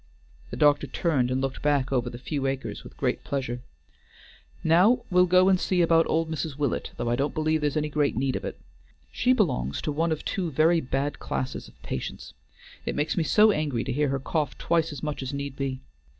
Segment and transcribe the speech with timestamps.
[0.49, 3.61] The doctor turned and looked back over the few acres with great pleasure.
[4.63, 6.57] "Now we'll go and see about old Mrs.
[6.57, 8.59] Willet, though I don't believe there's any great need of it.
[9.11, 12.33] She belongs to one of two very bad classes of patients.
[12.83, 15.81] It makes me so angry to hear her cough twice as much as need be.